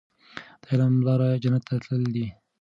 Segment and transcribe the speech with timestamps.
[0.61, 2.27] د علم لاره جنت ته تللې ده.